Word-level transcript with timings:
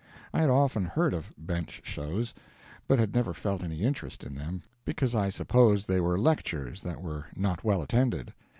I 0.33 0.41
had 0.41 0.49
often 0.49 0.83
heard 0.85 1.13
of 1.13 1.31
bench 1.37 1.81
shows, 1.83 2.33
but 2.87 2.97
had 2.97 3.13
never 3.13 3.35
felt 3.35 3.61
any 3.61 3.83
interest 3.83 4.23
in 4.23 4.33
them, 4.33 4.63
because 4.83 5.13
I 5.13 5.29
supposed 5.29 5.87
they 5.87 6.01
were 6.01 6.17
lectures 6.17 6.81
that 6.81 7.03
were 7.03 7.25
not 7.35 7.63
well 7.63 7.83
attended. 7.83 8.33